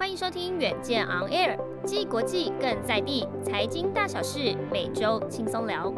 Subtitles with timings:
[0.00, 5.92] 欢迎收听《远见 On Air》，既国际更在地，财经大小事每周轻松聊。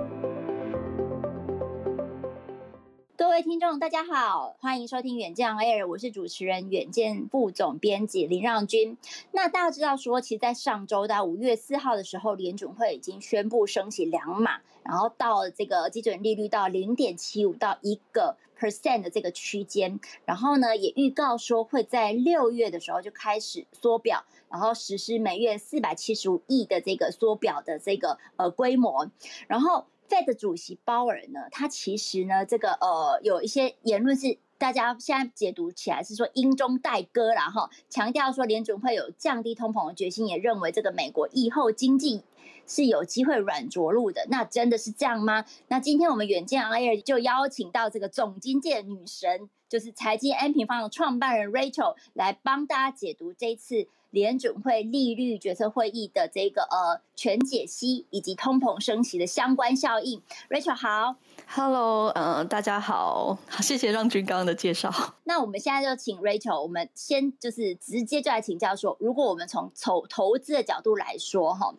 [3.23, 8.99] 各位听众，大家好，欢迎收听《远见 Air》，我是主持人远见副总编辑林让君。
[9.31, 29.13] 那大家知道说，其实，在上周到五月四号的时候，联准会已经宣布升息两码，然后到这个基准利率到零点七五到一个 percent 的这个区间，然后呢，也预告说会在六月的时候就开始缩表，然后实施每月四百七十五亿的这个缩表的这个呃规模，
[29.47, 29.87] 然后。
[30.13, 42.25] Fed 主席鲍尔呢，他其实呢，这个呃，有一些言论是大家现在解读起来是说英中带歌，然后，强调说联准会有降低通膨的决心，也认为这个美国以后经济
[42.67, 44.27] 是有机会软着陆的。
[44.29, 45.47] 那真的是这样吗？
[45.69, 53.89] 那今天我们远见 Air 就邀请到这个总经界女神，就是财经 N 平方的创办人 Rachel 来帮大家解读这一次。
[54.13, 60.21] 联准会利率决策会议的这个呃全解析，以及通膨升息的相关效应。
[60.51, 61.17] Rachel 好
[61.49, 64.93] ，Hello，呃，大家好，谢谢让君刚刚的介绍。
[65.25, 71.75] 那我们现在就请 Rachel，我们先就是直接就来请教说，如果我们从投投资的角度来说哈，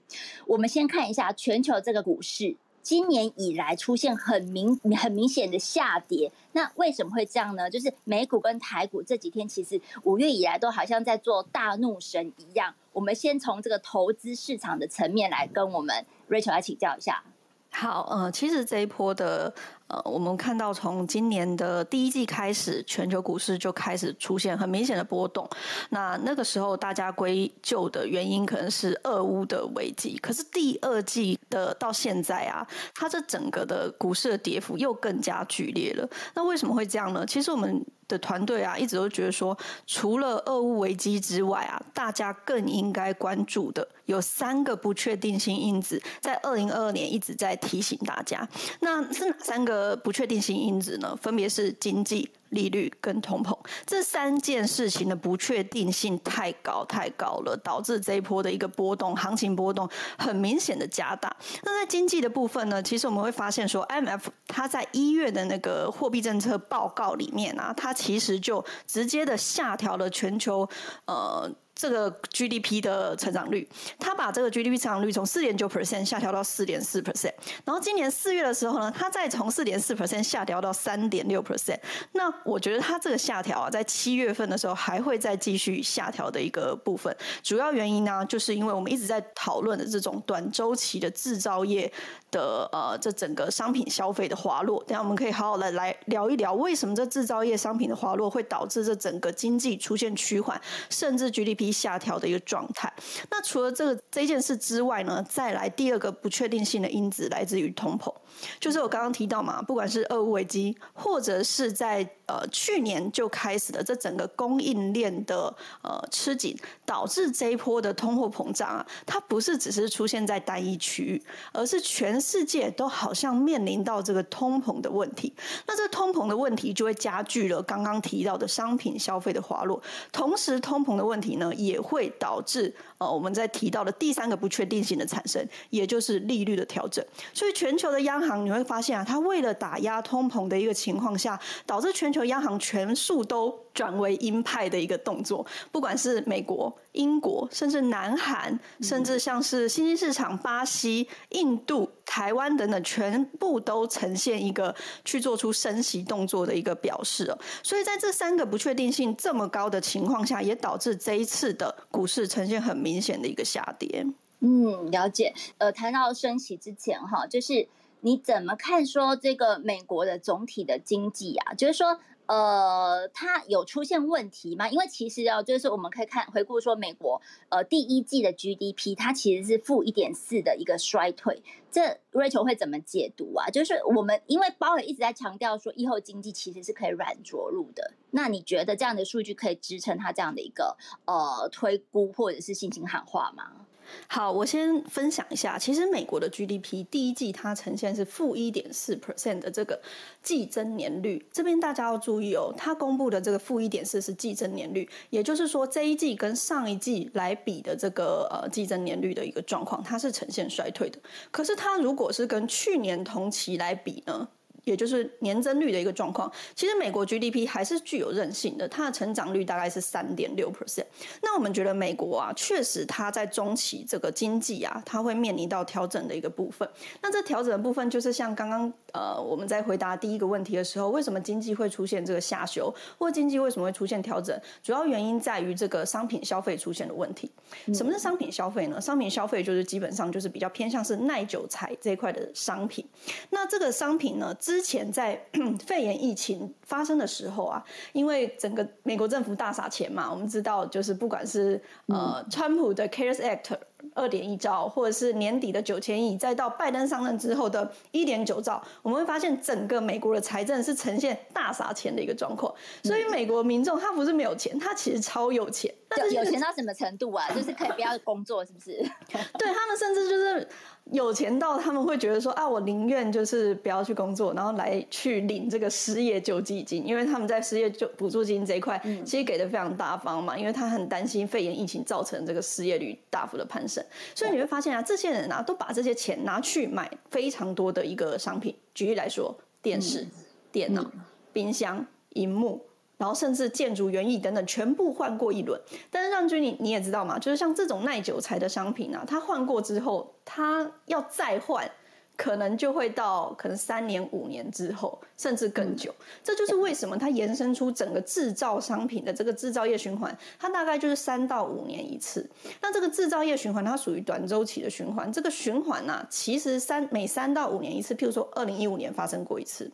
[0.47, 2.58] 我们先看一下全球这个股市。
[2.84, 7.67] 今年以来出现很明很明显的下跌，那为什么会这样呢？
[7.70, 12.76] 就是美股跟台股这几天其实五月以来都好像在做大怒神一样。
[12.92, 17.23] 我们先从这个投资市场的层面来跟我们 Rachel 来请教一下。
[17.72, 19.52] 好，呃，其实这一波的。
[19.88, 25.48] 呃，我们看到从今年的第一季开始，全球股市就开始出现很明显的波动。
[25.89, 36.09] 那那个时候大家归咎的原因可能是俄乌的危机，可是第二季的到现在啊，它这整个的股市的跌幅又更加剧烈了。
[36.34, 37.26] 那为什么会这样呢？
[37.26, 48.48] 其实我们的团队啊，一直都觉得说，除了俄乌危机之外啊，大家更应该关注的有三个不确定性因子，在二零二二年一直在提醒大家。
[48.80, 49.73] 那是哪三个？
[49.73, 53.58] 呃，不确定性因子呢，分别是经济、利率跟通膨
[53.88, 61.36] 这三件事情的不确定性太高太高了，导致这一波的一个波动，行情波动很明显的加大。
[61.64, 70.70] 那在经济的部分呢，其实我们会发现说，MF 它在一月的那个货币政策报告里面啊，它其实就直接的下调了全球
[71.08, 71.52] 呃。
[71.76, 73.67] 这个 GDP 的成长率，
[74.00, 77.34] 他把这个 GDP 成长率从四点九 percent 下调到四点四 percent，
[77.66, 81.80] 然后今年四月的时候呢，他再从四点四 percent 下调到三点六 percent。
[82.14, 91.92] 那我觉得他这个下调啊，在七月份的时候还会再继续下调的一个部分，主要原因呢，就是因为我们一直在讨论的这种短周期的制造业
[92.32, 94.84] 的呃，这整个商品消费的滑落。
[94.84, 100.60] 等下我们可以好好的来聊一聊，为什么这制造业商品的滑落会导致这整个经济出现趋缓，
[100.90, 102.91] 甚至 GDP 下调的一个状态。
[103.29, 108.13] 那除了这个这件事之外呢，再来第二个不确定性的因子来自于通膨，
[108.59, 125.33] 就是我刚刚提到嘛，不管是俄乌危机，或者是在呃去年就开始的这整个供应链的呃吃紧，导致这一波的通货膨胀啊，它不是只是出现在单一区域，而是全世界都好像面临到这个通膨的问题。
[125.67, 129.81] 那这通膨的问题就会加剧了刚刚提到的商品消费的滑落，
[130.12, 137.03] 同时通膨的问题呢，也会导致呃，我们在提到的第三个不确定性的产生，也就是利率的调整。
[137.33, 145.45] 所以全球的央行你会发现啊，它为了打压通膨的一个情况下，导致全球央行全数都转为鹰派的一个动作。
[145.72, 157.38] 不管是美国、英国，甚至南韩，甚至像是新兴市场、巴西、印度、台湾等等，全部都呈现一个去做出升息动作的一个表示哦。
[157.62, 164.06] 所以在这三个不确定性这么高的情况下，也导致这一次的股市呈现很明显的一个下跌。
[164.40, 165.34] 嗯，了解。
[165.57, 167.66] 呃，谈到升息之前哈，就是
[168.03, 171.53] 你怎么看说这个美国的总体的经济啊？
[171.53, 172.00] 就是说。
[172.25, 174.69] 呃，它有出现问题吗？
[174.69, 181.81] 因为其实哦，就是我们可以看回顾说，美国呃第一季的 GDP 它其实是负一点四的一个衰退，这
[182.13, 183.50] Rachel 会怎么解读啊？
[183.50, 193.68] 就是我们因为鲍尔一直在强调说，疫后经济其实是可以软着陆的，那你觉得这样的数据可以支撑它这样的一个呃推估或者是信心喊话吗？
[194.07, 199.81] 好，我先分享一下，其实美国的 GDP 第一季它呈现是负一点四 percent 的这个
[200.22, 201.25] 季增年率。
[201.31, 211.00] 这边大家要注意哦，它公布的这个负一点四是季增年率，也就是说这一季跟上一季来比的这个呃季增年率的一个状况，它是呈现衰退的。
[211.31, 214.28] 可是它如果是跟去年同期来比呢？
[214.63, 220.86] 也就是年增率的一个状况，其实美国 GDP 还是具有韧性的，它的成长率大概是三点六 percent。
[221.21, 226.68] 那我们觉得美国啊，确实它在中期这个经济啊，它会面临到调整的一个部分。
[227.01, 234.40] 那这调整的部分，就是像刚刚呃我们在回答第一个问题的时候，为什么经济会出现这个下修，或经济为什么会出现调整？
[234.62, 237.31] 主要原因在于这个商品消费出现的问题。
[237.74, 238.80] 什么是商品消费呢？
[238.80, 242.86] 商品消费就是基本上就是比较偏向是耐久材这一块的商品。
[243.30, 245.19] 那这个商品呢，之前在
[245.66, 247.63] 肺炎疫情发生的时候啊，
[247.94, 253.57] 因为整个美国政府大撒钱嘛，我们知道就是不管是呃川普的 CARES Act
[253.95, 262.54] 二点一兆，或者是年底的九千亿，再到拜登上任之后的一点九兆，我们会发现整个美国的财政是呈现大撒钱的一个状况。
[262.84, 265.74] 所以美国民众他不是没有钱，他其实超有钱。
[265.98, 267.30] 有有钱到什么程度啊？
[267.36, 268.72] 就是可以不要工作，是不是？
[269.38, 270.48] 对，他们甚至就是。
[270.91, 283.83] 有钱到他们会觉得说啊，我宁愿就是不要去工作，然后来去领这个失业救济金，因为他们在失业救补助金这一块其实给的非常大方嘛，因为他很担心肺炎疫情造成这个失业率大幅的攀升，
[284.13, 290.06] 所以你会发现啊，这些人啊都把这些钱拿去买非常多的一个商品，举例来说，电视、
[290.51, 290.91] 电脑、
[291.31, 292.62] 冰箱、荧幕。
[293.04, 295.60] 然后甚至建筑园艺等等，全部换过一轮。
[295.92, 301.70] 但是让君你你也知道嘛，就是像这种耐久材的商品啊，它换过之后，它要再换，
[302.16, 305.94] 可能就会到可能三年五年之后，甚至更久。
[306.24, 312.26] 这就是为什么它延伸出整个制造商品的这个制造业循环，它大概就是三到五年一次。
[312.62, 315.12] 那这个制造业循环，它属于短周期的循环。
[315.12, 317.94] 这个循环呢、啊，其实三每三到五年一次。
[317.94, 319.70] 譬如说，二零一五年发生过一次，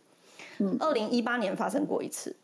[0.58, 2.36] 嗯，二零一八年发生过一次。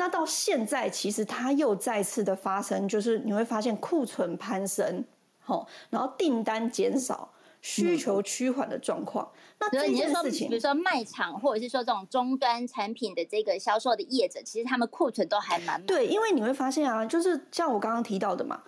[0.00, 5.04] 那到现在，其实它又再次的发生，就是你会发现库存攀升，
[5.44, 7.30] 吼，然后订单减少，
[7.60, 9.30] 需求趋缓的状况。
[9.34, 18.62] 嗯、那这件事情，比如说卖场或者是说这种终端产品的这个销售的业者，其实他们库存都还蛮对，因为你会发现啊，就是像我刚刚提到的嘛，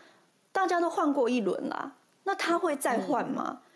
[0.53, 1.95] 大家都换过一轮啦，
[2.25, 3.63] 那他会再换吗？
[3.63, 3.69] 嗯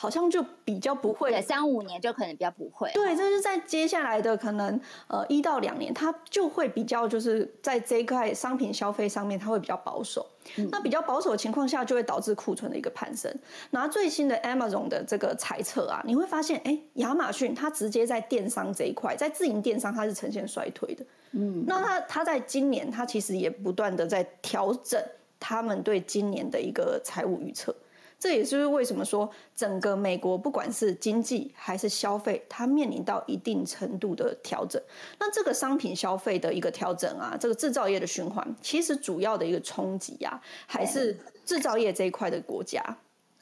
[0.00, 2.88] 好像就比较不会，对，三五年就可能比较不会。
[2.94, 10.24] 对，这是在接下来的可能呃一到两年，它就会比较就是在这一块商品消费上面，它会比较保守。
[10.56, 13.28] 嗯、那比较保守的情况下，就会导致库存的一个攀升。
[13.70, 21.04] 拿最新的 Amazon 的这个猜测啊，你会发现，哎，亚马逊它直接在电商这一块，在自营电商它是呈现衰退的。
[21.32, 25.02] 嗯，那它它在今年，它其实也不断的在调整
[25.40, 27.74] 他们对今年的一个财务预测。
[28.18, 34.82] 这也就是为什么说整个美国不管是经济还是消费，它面临到一定程度的调整。
[35.20, 42.82] 那这个商品消费的一个调整啊，这个制造业的循环，其实主要的一个冲击啊，还是制造业这一块的国家。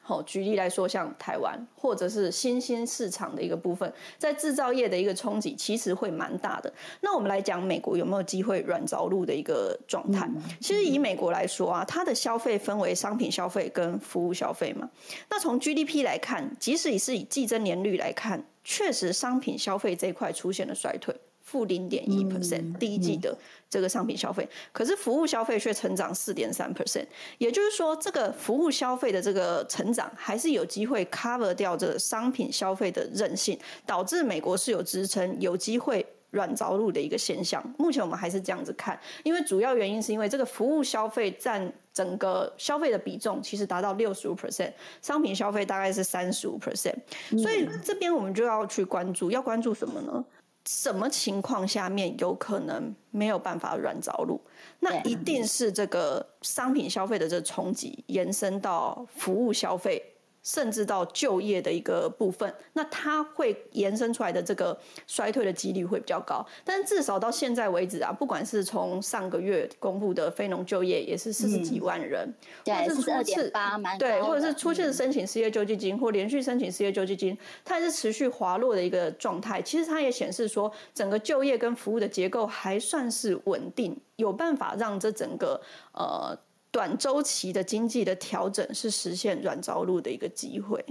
[0.08, 6.72] 好，举例来说，像台湾或者是新兴市场的一个部分，在制造业的一个冲击，其实会蛮大的。
[7.00, 10.30] 那我们来讲，美国有没有机会软着陆的一个状态？
[10.60, 14.88] 其实以美国来说啊，它的消费分为商品消费跟服务消费嘛。
[15.28, 21.12] 那从 GDP 来看，即使是以季增年率来看，确实商品消费这一块出现了衰退。
[21.46, 23.34] 负零点一 percent，第一季的
[23.70, 27.06] 这个商品消费，可是服务消费却成长四点三 percent，
[27.38, 33.56] 也就是说，这个服务消费的这个成长还是有机会 cover 掉这个商品消费的韧性，
[33.86, 37.62] 导致美国是有支撑，有机会软着陆的一个现象。
[37.78, 46.96] 目前我们还是这样子看，因为主要原因是因为这个服务消费占整个消费的比重其实达到六十五 percent，商品消费大概是三十五 percent，
[47.40, 50.24] 所以这边我们就要去关注，要关注什么呢？
[50.68, 54.40] 什么情况下面有可能没有办法软着陆？
[54.80, 60.02] 那一定是这个商品消费的这个冲击延伸到服务消费。
[60.46, 66.46] 甚至到就业的一个部分，那它会延伸出来的这个衰退的几率会比较高。
[66.64, 72.32] 但是至少到现在为止啊，不管是从上个月公布的非农就业也是四十几万人，
[72.64, 73.52] 嗯、或是初次
[73.98, 79.60] 对，或者是初次申请失业救济金、嗯、或连续申请失业救济金，它还是持续滑落的一个状态。
[79.60, 85.60] 其实它也显示说，整个就业跟服务的结构还算是稳定，有办法让这整个
[85.92, 86.38] 呃。
[86.76, 90.84] 短周期的经济的调整是实现软着陆的一个机会。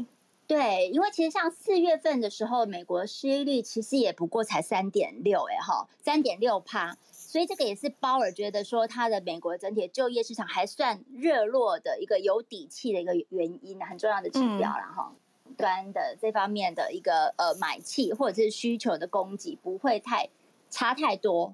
[0.48, 15.12] 对，因为其实像四月份的时候，美国失业率其实也不过才三点六，哎哈，三点六趴，所以这个也是鲍尔觉得说，他的美国整体就业市场还算热络的一个有底气的一个原因，很重要的指标，然后
[15.56, 20.30] 端的这方面的一个呃买气或者是需求的供给不会太
[20.72, 21.54] 差太多。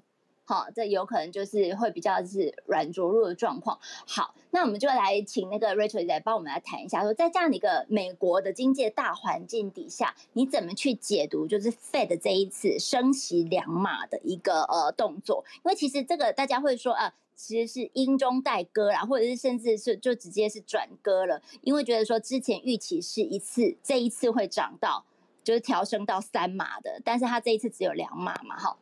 [0.52, 3.78] 好，这有可能就是会比较是软着陆的状况。
[4.06, 15.42] 好，那我们就来请那个 Rachel 来帮我们来谈一下，说在这样的一个美国的经济大环境底下，你怎么去解读就是 Fed 这一次升息两码的一个呃动作？
[15.64, 17.06] 因为其实这个大家会说啊。
[17.06, 25.04] 呃其实是阴中带鸽啦，或者是甚至是就直接是转鸽了，因为觉得说之前预期是一次，这一次会涨到
[25.42, 28.76] 就是调升到三码的，但是它这一次只有两码嘛，哈。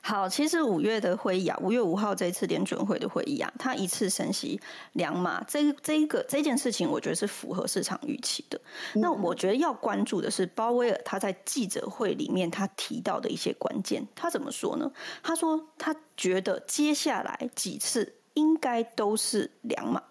[0.00, 4.60] 好，其实五月的会议啊，五月五号这一次联准会的会议啊，它一次升息
[4.92, 8.60] 两码，这这一个这件事情，我觉得是符合市场预期的。
[8.94, 14.90] 嗯、那我觉得要关注的是鲍威尔他在记者会里面他提到的一些关键，他怎么说呢？
[15.22, 20.02] 他说他觉得接下来几次应该都是两码。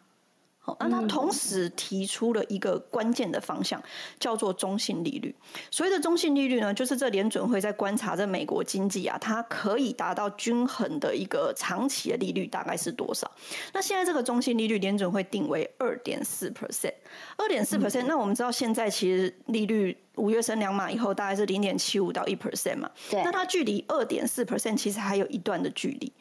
[0.80, 3.82] 那他同时提出了一个关键的方向，
[4.20, 5.36] 叫做中性利率。
[5.70, 13.30] 所谓的中性利率呢，就是这联准会在观察这美国经济啊，它可以达到均衡的一个长期的利率大概是多少？
[13.74, 16.94] 那现在这个中性利率，联准会定为二点四 percent，
[17.38, 18.06] 二点四 percent。
[18.08, 22.90] 那我们知道现在其实利率五月升两码以后，大概是零点七五到一 percent 嘛。
[23.10, 23.22] 对。
[23.24, 26.12] 那它距离二点四 percent 其实还有一段的距离。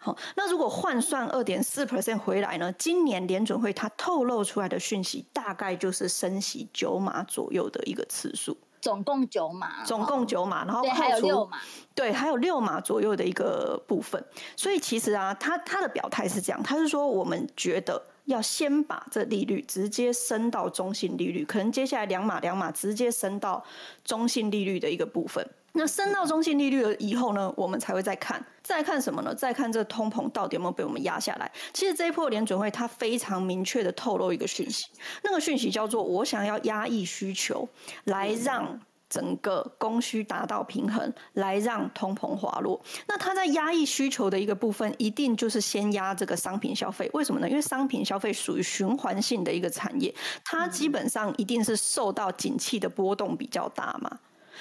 [0.00, 2.72] 好，那如果换算二点四 percent 回来呢？
[2.78, 11.58] 今年联准会它透露出来的讯息，大概就是升息九码左右的一个次数，总共九码，总共九码，然后还有六码，
[11.96, 14.24] 对，还有六码左右的一个部分。
[14.56, 23.64] 所以其实啊，他他的表态是这样，他是说我们觉得要先把这利率直接升到中性利率，可能接下来两码两码直接升到
[24.04, 25.44] 中性利率的一个部分。
[25.72, 29.34] 那升到中性利率了以后呢，我们才会再看，再看什么呢？
[29.34, 31.50] 再看这通膨到底有没有被我们压下来。
[31.72, 34.86] 其实这一波联准会它非常明确的透露一个讯息，
[35.22, 37.68] 那个讯息叫做我想要压抑需求，
[38.04, 42.80] 来让整个供需达到平衡，来让通膨滑落。
[43.06, 47.08] 那它在压抑需求的一个部分，一定就是先压这个商品消费。
[47.12, 47.48] 为什么呢？
[47.48, 50.12] 因为商品消费属于循环性的一个产业，
[50.44, 54.18] 它基本上一定是受到景气的波动比较大嘛。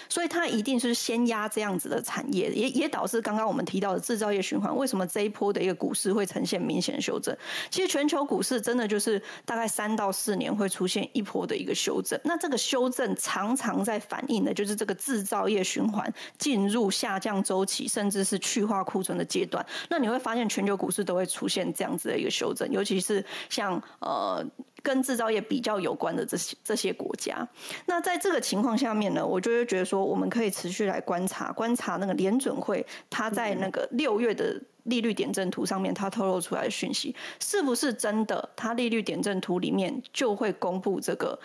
[0.09, 4.75] 所以它一定是先压这样子的产业，也也导致刚刚我们提到的制造业循环。
[4.75, 7.35] 为什么这一波的一个股市会呈现明显修正？
[7.69, 12.19] 其实全球股市真的就是大概三到四年会出现一波的一个修正。
[12.23, 19.65] 那这个修正常常在反映的就是这个制造业循环进入下降周期，甚至是去化库存的阶段。
[19.89, 24.45] 那你会发现全球股市都会出现这样子的一个修正，尤其是像呃。
[24.83, 27.47] 跟制造业比较有关的这些这些国家，
[27.85, 38.49] 那在这个情况下面呢，我就会觉得说，我们可以持续来观察，观察那个联准会它在那个六月的利率点阵图上面，它透露出来的讯息是不是真的？
[38.55, 41.39] 它利率点阵图里面就会公布这个，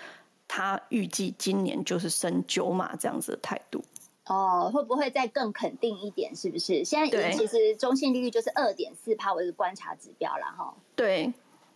[0.46, 3.82] 它预计今年就是升九码这样子的态度。
[4.26, 6.36] 哦，会不会再更肯定一点？
[6.36, 6.84] 是不是？
[6.84, 10.74] 现在其实中性利率就是二点四趴为观察指标了哈。
[10.94, 11.32] 对。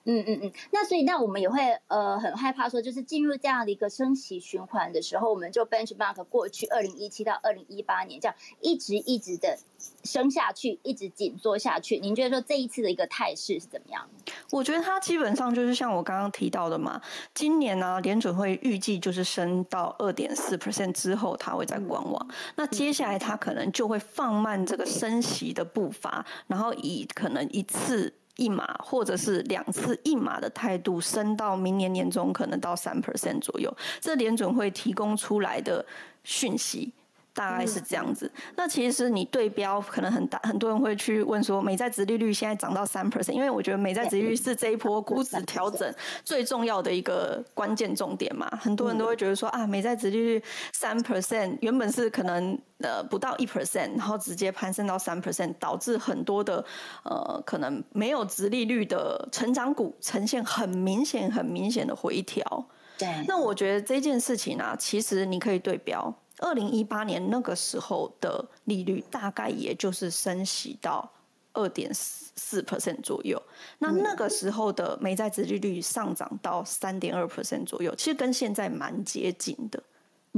[0.09, 9.59] 嗯嗯嗯，那所以那我们也会呃很害怕说，就是进入这样的一个升息循环的时候，我们就 benchmark 过去二零一七到二零一八年这样一直一直的
[10.05, 11.99] 升下去，一直紧缩下去。
[11.99, 14.09] 您觉得说这一次的一个态势是怎么样？
[14.53, 17.03] 我觉得它基本上就是像我刚刚提到的嘛，
[17.35, 22.29] 今年呢、啊、联准会预计就是升到二点四 percent 之后，它会再观望。
[22.55, 28.15] 那接下来它可能就会放慢这个升息的步伐，然后以可能一次。
[28.37, 35.85] 一码或者是两次一码的态度，升到明年年中可能到三 percent 左右，这联准会提供出来的
[36.23, 36.93] 讯息。
[37.37, 38.29] 大概是这样子。
[38.57, 48.51] 那其实你对标可能很大，很多人会去问说，美债殖利率现在涨到三 percent，因为我觉得美债殖利率是这一波 估值调整最重要的一个关键重点嘛。
[48.59, 56.65] 很多人都会觉得说啊，美债殖利率三 percent，原本是可能呃不到一 percent，然后直接攀升到三 percent，导致很多的
[57.05, 62.67] 呃可能没有殖利率的成长股呈现很明显、很明显的回调。
[62.97, 63.07] 对。
[63.29, 66.15] 那我觉得这件事情啊，其实你可以对标。
[66.39, 71.11] 二零一八年那个时候的利率大概也就是升息到
[71.53, 73.43] 二点四 percent 左右，
[73.79, 79.83] 那那个时候的美债殖利率上涨到三点二 percent 左右，其实跟现在蛮接近的。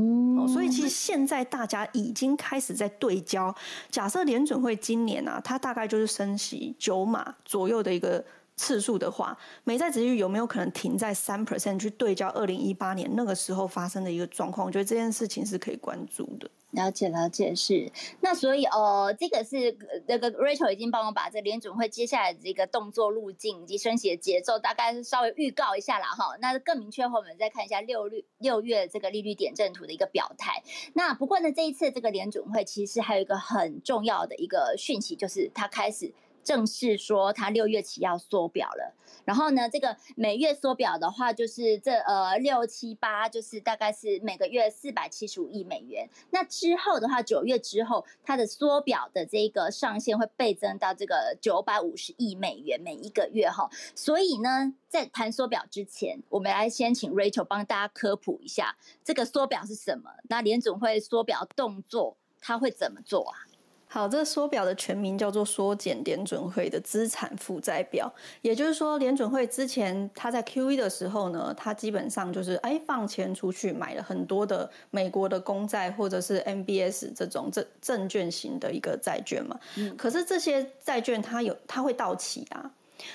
[0.01, 3.53] 嗯，所以其实现在大家已经开始在对焦，
[3.91, 8.25] 假设联准会今年啊，它大概就是升息九码左右的一个
[8.59, 14.67] 次数的话，美债殖利率有没有可能停在三 percent 去对焦二零一八年那个时候发生的一个状况？
[14.67, 16.51] 我觉得这件事情是可以关注的。
[16.73, 19.75] 了解了解是，那所以呃，这个是
[20.07, 26.37] 那个 Rachel 已经帮我把这联准会接下来的这个动作路径以及升息的节奏，大概稍微预告一下了哈。
[26.41, 30.63] 那更明确的话，我们再看一下六率六月这个利率点阵图的一个表态。
[30.93, 36.13] 那不过呢，这一次这个联准会其实还有一个很重要的一个讯息，就是它开始。
[36.49, 38.95] 正式说，它六月起要缩表了。
[39.27, 46.09] 然后呢，这个每月缩表的话，就是这呃六七八，就是大概是每个月四百七十五亿美元。
[46.31, 53.69] 那之后的话，九月之后，它的缩表的这个上限会倍增到这个九百五十亿美元每一个月哈。
[53.95, 60.11] 所以呢，在谈缩表之前，我们来先请 Rachel 帮大家科普一下这个缩表是什么。
[60.31, 63.45] 那联总会缩表动作，它会怎么做啊？
[63.89, 82.71] 好，这个缩表的全名叫做缩减联准会的资产负债表，也就是说，联准会之前他在 QE 的时候呢，他基本上就是哎放钱出去买了很多的美国的公债或者是 MBS 这种证证券型的一个债券嘛，嗯，可是这些债券它有它会到期啊。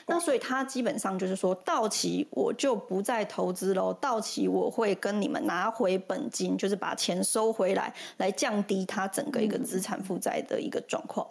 [0.05, 11.27] 那所以他基本上就是说，到期我就不再投资喽，到期我会跟你们拿回本金，就是把钱收回来，来降低它整个一个资产负债的一个状况。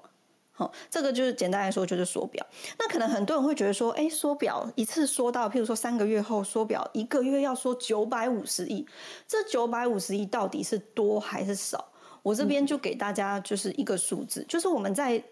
[0.53, 2.47] 好，这个就是简单来说就是缩表。
[2.79, 8.87] 那可能很多人会觉得说，哎，缩表一次缩到，譬如说三个月后缩表，一个月要缩九百五十亿，
[9.27, 11.89] 这九百五十亿到底是多还是少？
[12.23, 15.23] 我这边就给大家就是一个数字，就是我们在。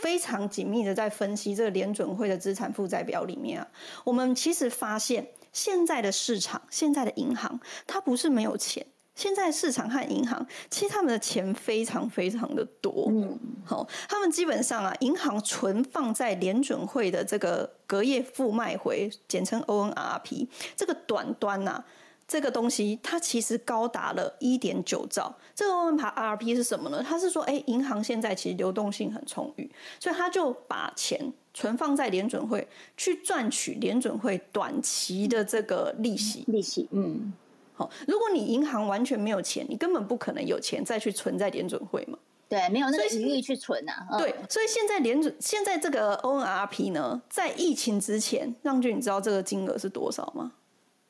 [0.00, 3.68] 非常紧密的在分析这个联准会的资产负债表里面啊，
[4.04, 8.86] 我们其实发现现在的市场、现在的银行，它不是没有钱。
[9.16, 13.06] 现在市场和银行其实他们的钱非常非常的多。
[13.10, 21.84] 嗯，好，他们基本上啊，银行存放在联准会的这个隔夜负卖回，简称 ONRP 这个短端呐、啊。
[22.30, 25.34] 这个东西它其实高达了一点九兆。
[25.52, 27.04] 这个 ONRP 是什么呢？
[27.04, 29.68] 它是说，哎，银行现在其实流动性很充裕，
[29.98, 36.44] 所以他就把钱存放在联准会，去赚取联准会短期的这个利息。
[36.46, 37.32] 利息，嗯，
[37.74, 37.90] 好。
[38.06, 42.16] 如果你银行完全没有钱，你根本不可能有钱再去存在联准会嘛。
[42.48, 44.18] 对，没有那个余力去存呐、啊。
[44.18, 50.52] 对，所以现在联准现在这个 ONRP 呢，在疫情之前，让俊你知道这个金额是多少吗？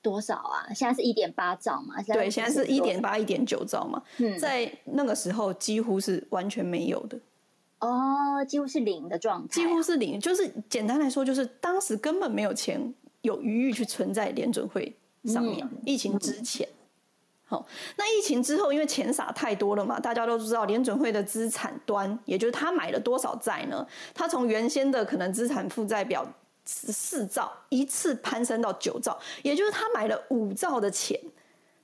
[0.02, 0.72] 多少啊？
[0.74, 2.00] 现在是一点八兆嘛？
[2.02, 4.02] 对，现在是一点八、一点九兆嘛。
[4.18, 7.18] 嗯，在那个时候几乎是完全没有的。
[7.80, 9.54] 哦，几乎是零的状态、啊。
[9.54, 15.66] 几乎是零，就是简单来说，就是当时根本没有钱有余裕去存在联准会上面。
[15.70, 16.68] 嗯、疫情之前，
[17.44, 23.86] 好、嗯，那疫情之后，因为钱撒太多了嘛，大家都知道联准会的资产端，也就是他买了多少债呢？
[24.14, 26.26] 他从原先的可能资产负债表。
[26.66, 31.18] 十四兆一次攀升到九兆，也就是他买了五兆的钱，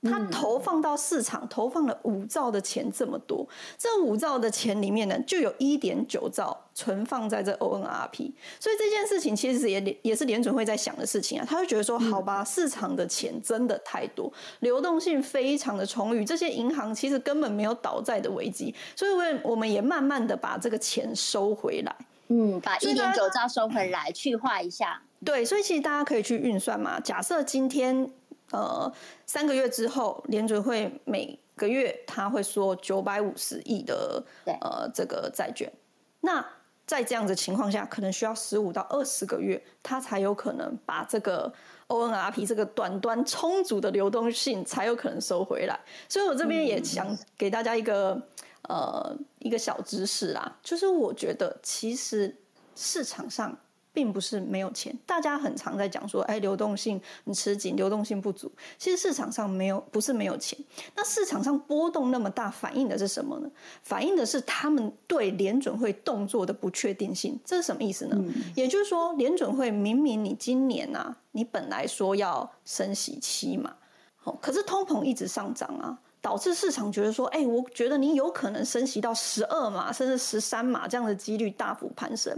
[0.03, 3.45] 他投放到市场，投放了五兆的钱这么多，
[3.77, 21.95] 这五兆的钱里面呢，就有一点九兆存放在这 ONRP，所以这件事情其实也也是联准会在想的事情啊，他会觉得说，好吧，市场的钱真的太多，流动性非常的充裕，这些银行其实根本没有倒债的危机，所以我我们也慢慢的把这个钱收回来。
[22.29, 25.01] 嗯，把一点九兆收回来，去化一下。
[25.23, 26.99] 对，所以其实大家可以去运算嘛。
[26.99, 28.09] 假设今天
[28.51, 28.91] 呃
[29.25, 34.23] 三个月之后，联准会每个月他会说九百五十亿的
[34.61, 35.71] 呃这个债券，
[36.19, 36.45] 那
[36.85, 41.51] 在这样的情况下，可能需要十五到二十个月，他才有可能把这个
[41.87, 45.79] ONRP 这个短端充足的流动性才有可能收回来。
[46.09, 48.21] 所以我这边也想给大家一个。
[48.67, 52.35] 嗯呃，一个小知识啦，就是我觉得其实
[52.75, 53.57] 市场上
[53.93, 58.51] 并不是没有钱，大家很常在讲说，哎，流动性很吃紧，流动性不足。
[58.77, 60.59] 其实市场上没有，不是没有钱。
[60.95, 63.49] 那市场上波动那么大，反映的是什么呢？
[63.81, 67.39] 反映的是他们对联准会动作的不确定性。
[67.43, 68.15] 这是什么意思呢？
[68.19, 73.77] 嗯、也就是说，联准会明明你今年啊，你本来说要升息期嘛，
[74.17, 75.97] 好，可是通膨一直上涨啊。
[76.27, 82.35] 导致市场觉得说，哎、欸，我觉得你有可能升息到十二码甚至十三码这样的几率大幅攀升。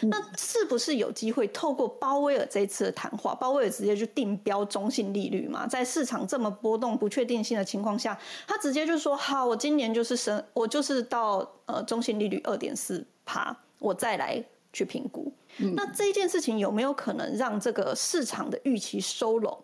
[0.00, 5.64] 嗯、那是不是有机会透过鲍威尔这一次的谈话，鲍威尔直接就定标中性利率嘛？
[5.64, 15.32] 在市场这么波动、不确定性的情况下，他直接就说，好，我今年就是升，我就是到呃中性利率二点四趴，我再来去评估。
[15.58, 19.56] 嗯、那这件事情有没有可能让这个市场的预期收拢？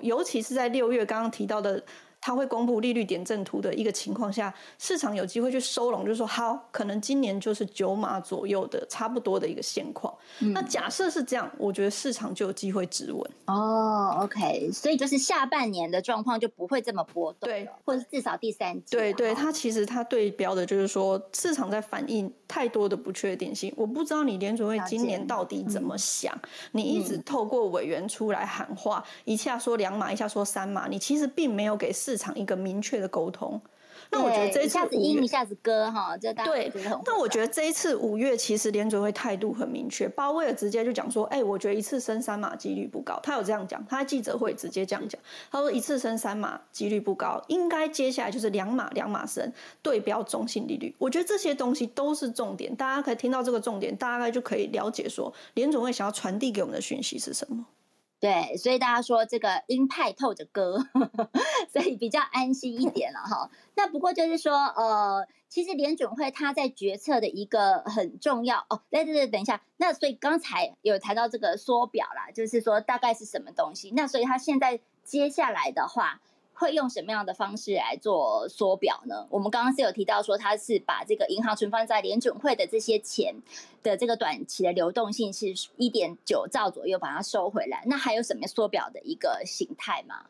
[0.00, 1.80] 尤其是在六月刚刚提到的。
[2.22, 10.14] 他会公布利率点阵图的一个情况下，市场有机会去收拢，就是说好，可能今年就是九码左右的差不多的一个现况。
[10.38, 13.30] 嗯、那假设是这样，我觉得市场就有机会止稳。
[13.46, 18.96] 哦，OK，所以就是下半年的状况就不会这么波动，对，或者至少第三季。
[18.96, 23.74] 对对，它其实它对标的就是说，市场在反映太多的不确定性。
[23.76, 33.60] 我不知道你联准会今年到底怎么想，嗯、你一直透过委员出来喊话，一下说两码，一下说三码，你其实并没有给市场一个明确的沟通。
[34.10, 36.70] 那我觉得这一次五月一,一下子割哈，这大对。
[37.06, 43.18] 那我觉得这一次五月其实联准会态度很明确，鲍威尔直接就讲说，哎、欸，我觉得一次升三码几率不高。
[43.22, 45.18] 他有这样讲，他在记者会直接这样讲，
[45.50, 50.94] 他说一次升三码几率不高，应该接下来就是两码两码升，对标中性利率。
[50.98, 57.64] 我觉得这些东西都是重点，大家可以听到这个重点，大概就可以了解说联准会想要传递给我们的讯息是什么。
[58.22, 60.78] 对，所以大家说这个鹰派透着鸽，
[61.72, 63.50] 所以比较安心一点了哈。
[63.74, 68.80] 那不过就是说，呃，其实联准会他在决策的一个很重要哦。
[68.90, 73.90] 对对对，等一下，那所以刚才有谈到这个缩表啦，就是说大概是什么东西？
[73.96, 76.20] 那所以他现在接下来的话。
[76.54, 79.26] 会用什么样的方式来做缩表呢？
[79.30, 83.34] 我们刚刚是有提到说，它是把这个银行存放在联准会的这些钱
[83.82, 87.82] 的这个短期的流动性是一点九兆左右，把它收回来。
[87.86, 90.24] 那还有什么缩表的一个形态吗？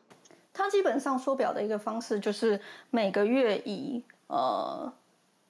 [0.53, 2.59] 它基本上缩表的一个方式就是
[2.89, 4.91] 每个月以呃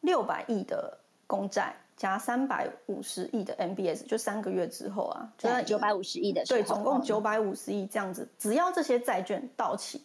[0.02, 10.02] 六百亿的公债加三百五十亿的 MBS，就三个月之后啊，就九百五十亿的对，总共九百五十亿这样子，只要这些债券到期。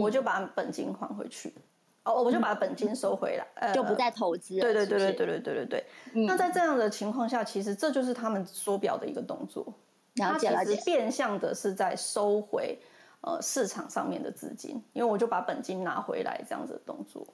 [0.00, 1.54] 我就把本金还回去，
[2.02, 4.60] 哦，我就把本金收回来，嗯呃、就不再投资了。
[4.60, 5.86] 对对对对对对对对对。
[6.14, 9.72] 嗯、那在这样的情况下，其实这就是他们缩表的一个动作。
[10.14, 10.76] 了解了解。
[10.84, 12.78] 变相的是在收回
[13.20, 17.26] 呃市场上面的资金，因为我就把本金拿回来这样子的动作。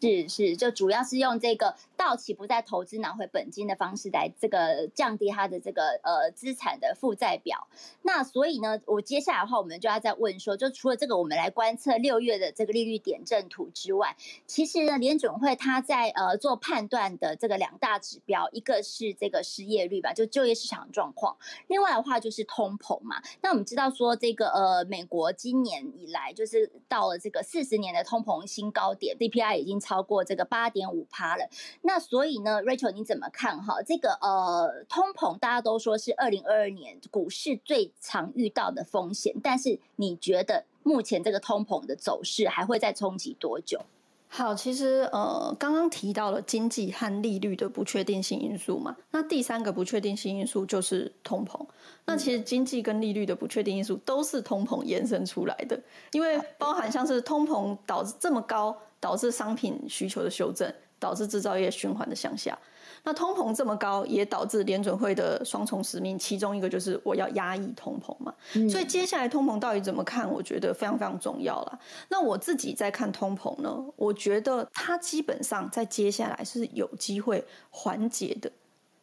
[0.00, 7.66] 是是，就主要是用这个到期不再投资拿回本金的方式来这个降低它的这个呃资产的负债表。
[8.02, 23.20] 那所以呢，我接下来的话，我们就要再问说，就除了这个我们来观测六月的这个利率点阵图之外，其实呢，联准会它在呃做判断的这个两大指标，一个是这个失业率吧，就就业市场状况；另外的话就是通膨嘛。
[23.40, 29.80] 那我们知道说，这个呃美国今年以来就是到了这个四十年的通膨新高点，CPI 已经。
[29.88, 31.48] 超过这个八点五趴了，
[31.80, 33.80] 那所以呢，Rachel 你怎么看哈？
[33.86, 43.80] 这个呃，通膨大家都说是二零二二年股市最常遇到的风险，但是你觉得目前这个通膨的走势还会再冲击多久？
[44.28, 51.58] 好，其实呃，刚刚提到了经济和利率的不确定性因素嘛，那第三个不确定性因素就是通膨。
[52.04, 55.80] 那其实经济跟利率的不确定因素都是通膨延伸出来的，
[56.12, 58.76] 因为包含像是通膨导致这么高。
[59.00, 62.58] 导致商品需求的修正，导致制造业循环的向下。
[63.04, 68.34] 那通膨这么高，也导致联准会的双重使命，其中一个就是我要压抑通膨嘛。
[68.54, 70.28] 嗯、所以接下来通膨到底怎么看？
[70.28, 71.78] 我觉得非常非常重要了。
[72.08, 78.50] 那我自己在看通膨呢，我觉得它基本上在接下来是有机会缓解的。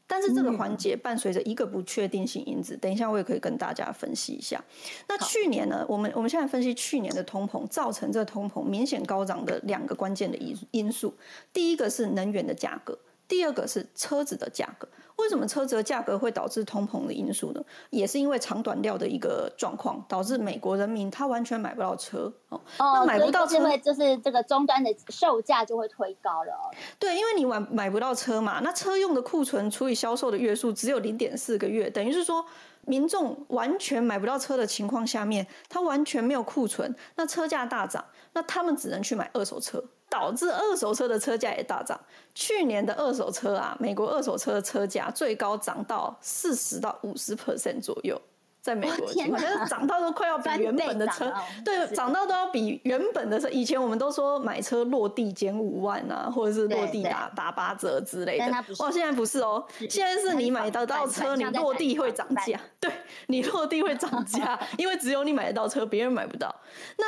[0.07, 4.63] 但是这个环节伴随着一个不确定性因子，等一下我也可以跟大家分析一下。
[5.07, 11.13] 那去年呢，我们我们现在分析去年的通膨造成这个通膨明显高涨的两个关键的因因素，
[11.51, 14.87] 第一个是能源的价格，第二个是车子的价格。
[15.17, 17.61] 为什么车子的价格会导致通膨的因素呢？
[17.89, 22.59] 也是因为长短料的一个状况，导致美国人民他完全买不到车哦。
[22.77, 26.69] 那买不到车，因为就是这个终端的售价就会推高了哦。
[26.99, 32.45] 对，因为你买买不到车嘛，那车用的库存除以销售的月数只有零点四个月，等于是说
[32.81, 39.83] 民众完全买不到车的情况下面，他完全没有库存，那车价大涨，那他们只能去买二手车。
[40.07, 41.99] 导致二手车的车价也大涨。
[42.33, 48.19] 去年的二手车啊，美国二手车的车价最高涨到四十到五十 percent 左右，
[48.61, 51.31] 在美国，我觉得涨到都快要比原本的车，
[51.63, 53.47] 对，涨到都要比原本的车。
[53.49, 58.45] 以前我们都说买车落地减五万啊，或者是落地打打八折之类的。
[58.79, 62.59] 哇，现在不是哦，现在是你买得到车，你落地会涨价。
[62.79, 62.91] 对，
[63.27, 66.53] 你落地会涨价， 因为只有你买得到车，别人买不到。
[66.97, 67.05] 那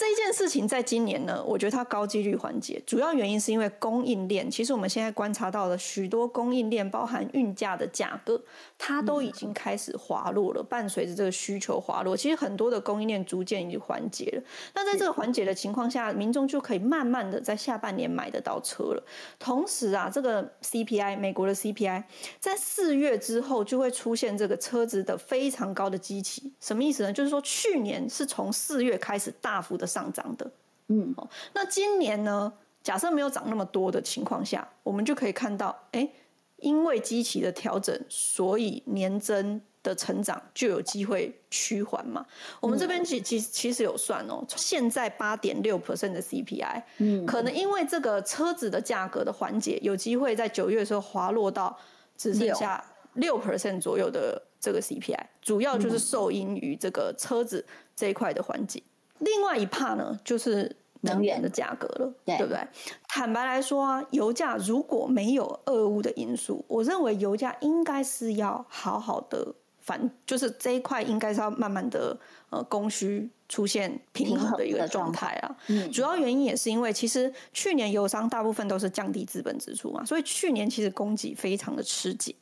[0.00, 4.50] 这件事情在今年呢，我觉得它高几率缓解，主要原因是因为供应链。
[4.50, 8.42] 其实我们现在观察到了许多供应链，包含运价的价格，
[8.78, 10.62] 它都已经开始滑落了。
[10.62, 14.42] 伴随着这个需求滑落，其实很多的供应链逐渐已经缓解了。
[14.74, 19.04] 那在这个缓解的情况下，民众就可以慢慢的在下半年买得到车了。
[19.38, 22.04] 同时啊，这个 CPI 美国的 CPI
[22.38, 27.12] 在四月之后就会出现这个车子的非常高的基期，什么意思呢？
[27.12, 29.89] 就是说去年是从四月开始大幅的。
[29.90, 30.50] 上涨的，
[30.86, 31.14] 嗯，
[31.52, 32.52] 那今年呢？
[32.82, 36.10] 假设没有涨那么多的情况下，我们就可以看到，哎，
[36.56, 42.24] 因为基期的调整，所以年增的成长就有机会趋缓嘛。
[42.58, 51.78] 我们这边其其其实有算哦，现在八点六 percent 的 CPI，嗯，可能因为这个车子的价格的缓解，有机会在九月的时候滑落到
[52.16, 57.62] 只剩下六 percent 左右的这个 CPI，主要就是受因于这个车子
[57.94, 58.82] 这一块的缓解。
[59.20, 60.76] 另外一 part 呢，就是。
[61.02, 62.60] 能源的价格了，对，对不对？
[63.08, 72.14] 坦白来说啊，油价如果没有俄乌的因素，我认为油价应该是要好好的反，就是这一块应该是要慢慢的
[72.50, 75.56] 呃供需出现平衡的一个状态啊。
[75.68, 82.36] 嗯，主要原因也是因为其实去年油商大部分都是降低资本支出嘛，所以去年其实供给非常的吃紧。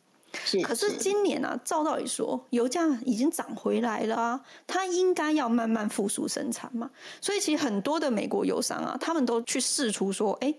[0.45, 6.91] 是，可是今年啊，照道理说，油价已经涨回来了啊，它应该要慢慢复苏生产嘛。
[7.21, 10.55] 所以其实很多的美国油商啊，他们都去试出说，哎，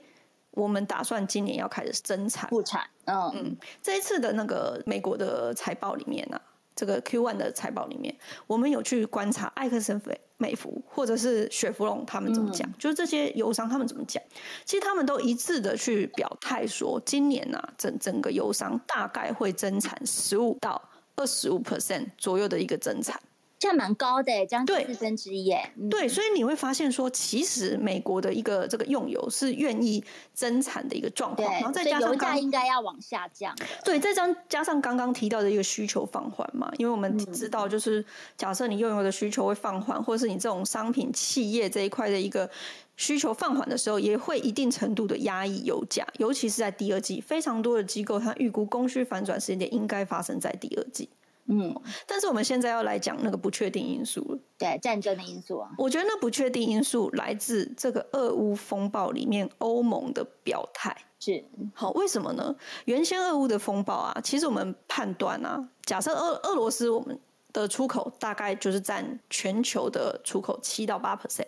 [0.52, 2.90] 我们打算今年要开始增产复产。
[3.06, 6.42] 嗯嗯，这一次的那个美国的财报里面啊，
[6.76, 8.16] 这个 Q1 的财报里面，
[8.48, 10.20] 我们有去观察艾克森菲。
[10.40, 12.68] 美孚或者是雪佛龙，他们怎么讲？
[12.68, 14.24] 嗯、就是这些油商他们怎么讲？
[14.66, 20.82] 其实他们都一致的去表态说，今年啊，整整个油商大概会增产十五到
[21.16, 23.22] 二十五 percent 左右的一个增产。
[23.60, 25.70] 这样蛮高的，将近四分之一耶。
[25.92, 30.02] 对，所以你会发现说，其实美国的一个这个用油是愿意
[30.34, 33.54] 增产的一个状况，然后再加上油价应该要往下降。
[33.84, 38.04] 对，再加加上刚刚提到的一个需求放缓嘛，因为我们知道，就是
[38.38, 42.50] 假设你用油的需求会放缓，或者是你这种商品企业这一块的一个
[42.96, 51.10] 需求放缓的时候，也会一定程度的压抑油价，尤其是在第二季，非常多的机构它预估供需反转时间点应该发生在第二季。
[51.52, 54.40] 嗯，但是我们现在要来讲那个不确定因素了。
[54.58, 55.72] 对，战争的因素啊。
[55.80, 60.96] 我觉得那不确定因素来自这个俄乌风暴里面欧盟的表态。
[61.20, 62.56] 是，好，为什么呢？
[62.86, 67.20] 原先俄乌的风暴啊，其实我们判断啊，假设俄俄罗斯我们
[67.52, 71.48] 的出口大概就是占全球的出口七到八 percent，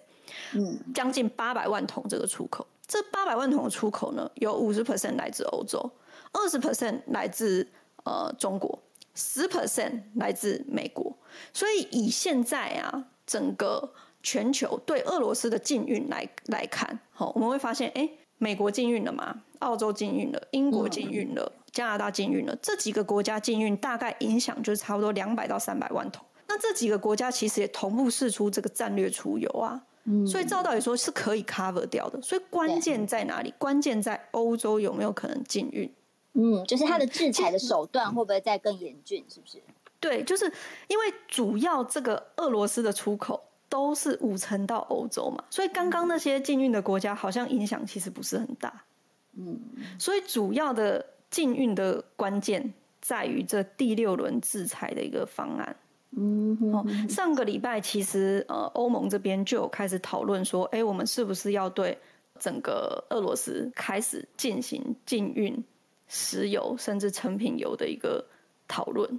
[0.54, 2.66] 嗯，将近八百万桶这个出口。
[2.88, 5.80] 这八百万桶的出口呢，有五十 percent 来自欧洲，
[6.34, 7.66] 二十 percent 来自
[8.04, 8.78] 呃中国。
[9.14, 11.16] 十 percent 来自美国，
[11.54, 13.94] 所以以现在啊，整个
[14.24, 26.26] 全球对俄罗斯的禁运来来看，好，我们会发现，哎，美国禁运了嘛，澳洲禁运了，英国禁运了，加拿大禁运了，这几个国家禁运大概影响就是差不多两百到三百万桶。
[26.48, 29.82] 那这几个国家其实也同步试出这个战略出油啊，
[30.28, 32.22] 所以照道理说是可以 cover 掉的。
[32.22, 33.54] 所以关键在哪里？
[33.58, 35.90] 关键在欧洲有没有可能禁运？
[36.34, 39.24] 嗯，就是他的制裁的手段会不会再更严峻？
[39.28, 39.62] 是不是？
[40.00, 40.46] 对，就是
[40.88, 43.40] 因为主要这个俄罗斯的出口
[43.70, 48.84] 都是五成到欧洲嘛，所以刚刚那些禁运的国家好像影响其实不是很大。
[49.38, 49.60] 嗯，
[50.00, 55.76] 所以主要的禁运的关键在于这第六轮制裁的一个方案。
[56.18, 61.98] 嗯哼哼，上个礼拜其实呃欧盟这边就有开始讨论说，哎，我们是不是要对
[62.40, 65.64] 整个俄罗斯开始进行禁运？
[66.14, 68.22] 石油甚至成品油的一个
[68.68, 69.10] 讨论，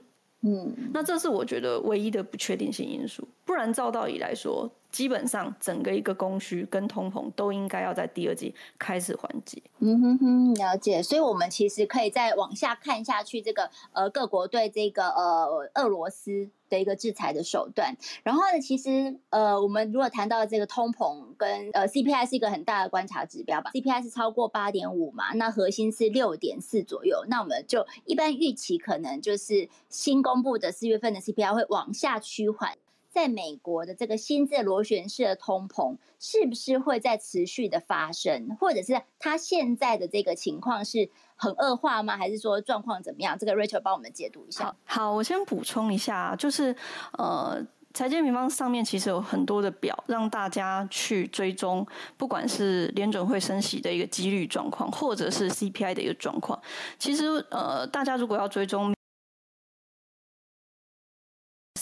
[0.43, 3.27] 嗯，那这是我觉得唯一的不确定性因素。
[3.47, 9.61] 不然照道理来说，基本上整个一个供需跟通膨都应该要在第二季开始缓解。
[9.81, 11.03] 嗯哼哼，了解。
[11.03, 16.51] 所以，我们其实可以再往下看下去，这个呃，各国对这个呃俄罗斯。
[16.73, 32.79] 的一个制裁的手段，然后呢，其实呃，我们如果谈到这个通膨跟呃 CPI 是一个很大的观察指标吧，CPI 是超过八点五嘛，那核心是六点四左右，那我们就一般预期可能就是新公布的四月份的 CPI 会往下趋缓。
[33.13, 42.17] 在美国的这个新的螺旋式的通膨是不是会再持续的发生，或者是它现在的这个情况是很恶化吗？
[42.17, 43.39] 还是说状况怎么样？
[43.39, 44.65] 这个 Rachel 帮我们解读一下。
[44.65, 46.75] 好，好，我先补充一下，就是
[47.19, 56.59] 呃，财经平方上面其实有很多的表让大家去追踪，不管是联准会升息的一个几率状况，或者是 CPI 的一个状况。
[56.99, 58.95] 其实呃，大家如果要追踪。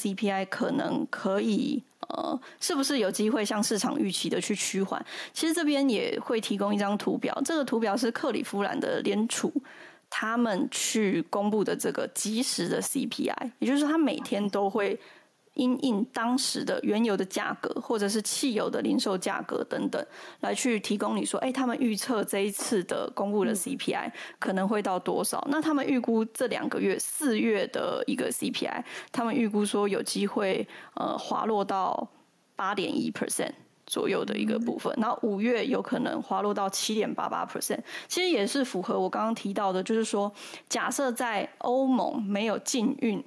[0.00, 5.04] CPI 可能可以，呃，是不是有机会向市场预期的去趋缓？
[5.32, 9.52] 其实这边也会提供一张图表，这个图表是克里夫兰的联储
[10.08, 14.98] 他们去公布的这个即时的 CPI，也就是说，他每天都会。
[15.60, 20.02] 因应当时的原油的价格，或者是汽油的零售价格等等，
[20.40, 25.46] 来去提供你说，哎，他们预测这一次的公布的 CPI 可能会到多少？
[25.50, 32.08] 那他们预估这两个月四月的一个 CPI，他们预估说有机会呃滑落到
[32.56, 33.52] 八点一 percent
[33.86, 40.32] 左右的一个部分，然后五月有可能滑落到七点八八 percent，其实也是符合我刚刚提到的，就是说，
[40.70, 43.22] 假设在欧盟没有禁运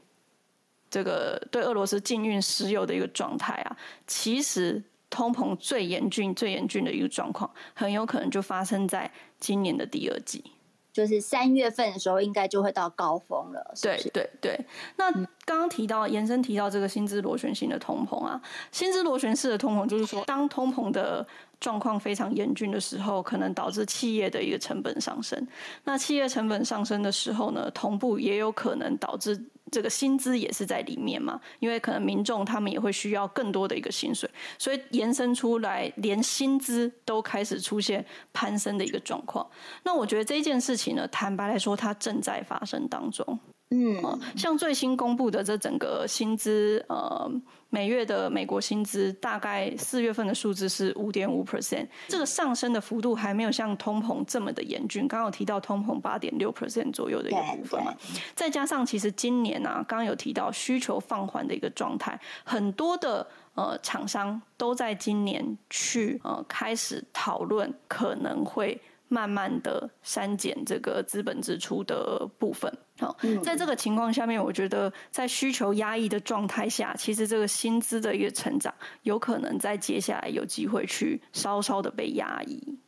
[0.94, 3.76] 这个对俄罗斯禁运石油的一个状态啊，
[4.06, 4.80] 其实
[5.10, 10.44] 通膨最严峻、最严峻的一个状况，很有可能就发生在今年的第二季。
[10.92, 13.72] 就是三月份的时候，应该就会到高峰了。
[13.74, 14.66] 是是对对对。
[14.98, 15.12] 那
[15.46, 18.40] 刚刚提到延伸提到这个薪资螺旋型的通膨啊，
[18.72, 21.26] 薪资螺旋式的通膨就是说，当通膨的
[21.60, 25.48] 状况非常严峻的时候，可能导致企业的一个成本上升。
[25.86, 29.44] 那企业成本上升的时候呢，同步也有可能导致。
[29.74, 39.46] 这个薪资也是在里面嘛，因为可能民众他们也会需要更多的一个薪水，所以延伸出来，连薪资都开始出现攀升的一个状况。
[39.84, 43.40] 那我觉得这件事情呢，坦白来说，它正在发生当中。
[43.72, 47.28] 嗯，像最新公布的这整个薪资，呃，
[47.74, 55.08] 每月的美国薪资大概四月份的数字是五点五 percent，这个上升的幅度还没有像通膨这么的严峻。
[55.08, 57.92] 刚刚有提到通膨八点六 percent 左右的一个部分嘛，
[58.36, 68.80] 再加上其实今年啊，刚刚有提到需求放缓的一个状态，很多的呃厂商都在今年去呃开始讨论可能会。
[69.08, 82.80] 慢慢的删减这个资本支出的部分，好，在这个情况下面，我觉得在需求压抑的状态下，其实这个薪资的一个成长，有可能在接下来有机会去稍稍的被压抑。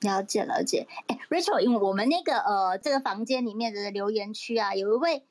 [0.00, 5.24] 了解了解，哎，Rachel，因为我们那个呃这个房间里面的留言区啊，有一位。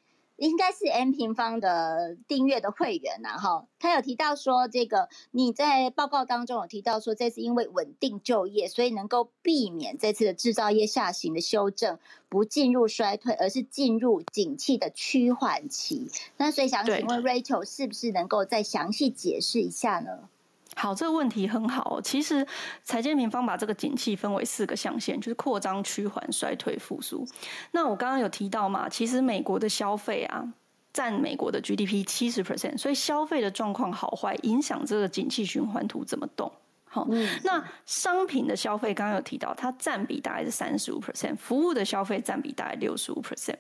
[0.43, 16.09] 应该是 M 平方的订阅的会员呐，哈，他有提到说，这个你在报告当中有提到说，这次因为稳定就业，所以能够避免这次的制造业下行的修正，不进入衰退，而是进入景气的趋缓期。
[16.35, 20.27] 那所以想请问 Rachel，是不是能够再详细解释一下呢？
[20.75, 22.01] 好，这个问题很好。
[22.01, 22.45] 其实，
[22.83, 27.25] 财经平方把这个景气分为四个象限，就是扩张、趋缓、衰退、复苏。
[27.71, 30.53] 那我刚刚有提到嘛，其实美国的消费啊，
[30.91, 36.51] 占美国的 GDP 七十 percent，所以消费的状况好坏影响这个景气循环图怎么动。
[36.85, 37.07] 好，
[37.43, 43.55] 那商品的消费刚刚有提到，它占比大概是三十五 percent，服务的消费占比大概六十五 percent。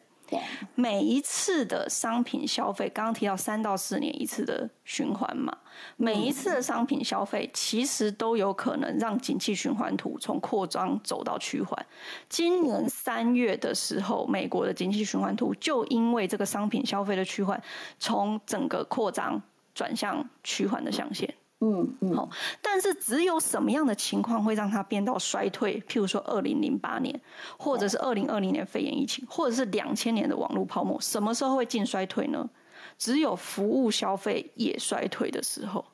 [0.75, 5.55] 每一次的商品消费，刚刚提到三到四年一次的循环嘛，
[5.95, 11.85] 每一次的商品消费其实都有可能让景气循环图从扩张走到趋缓。
[12.29, 17.61] 今年三月的时候，美国的景气循环图就因为这个商品消费的趋缓，
[17.99, 19.41] 从整个扩张
[19.75, 21.33] 转向趋缓的象限。
[21.65, 22.29] 嗯嗯，好，
[22.61, 25.79] 但是只有什么样的情况会让它变到衰退？
[25.87, 27.21] 譬如说二零零八年，
[27.57, 32.49] 或者是二零二零年肺炎疫情，或者是两千年的网络泡沫，什么时候会进衰退呢？
[32.97, 35.85] 只有服务消费也衰退的时候。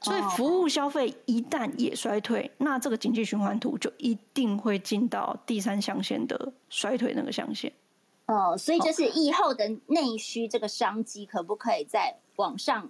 [0.00, 7.72] 所以服务消费一旦也衰退，那这个经济循环图就一定会进到第三象限的衰退那个象限。
[8.26, 12.88] 哦，所以就是疫后的内需这个商机可不可以再往上？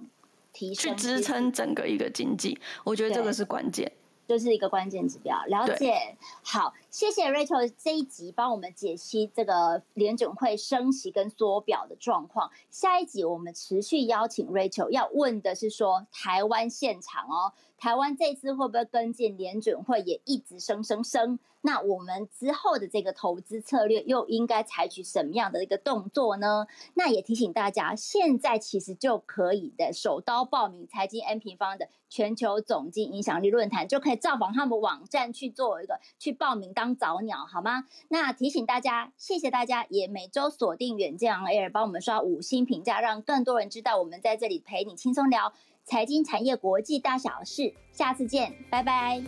[0.54, 3.90] 去支撑整个一个经济，我觉得这个是关键，
[4.26, 5.36] 就是一个关键指标。
[5.46, 12.50] 了解，好，谢谢 Rachel 这一集帮我们解析这个联准会升息跟缩表的状况。
[12.70, 17.52] 下一集我们持续邀请 Rachel，要问的是说台湾现场哦。
[17.76, 21.38] 台湾这次会不会跟进联准会也一直升升升？
[21.66, 26.66] 那我们之后的这个投资策略又应该采取什么样的一个动作呢？
[26.92, 37.86] 那也提醒大家，现在其实就可以的手刀报名财经 N 平方的全球总经影响力论坛，就可以造访他们网站去做一个去报名当早鸟，好吗？
[38.08, 45.54] 那提醒大家，谢谢大家，也每周锁定远见 Air，帮我们刷五星评价，让更多人知道我们在这里陪你轻松聊。
[45.86, 49.22] 财经产业国际大小事，下次见，拜拜。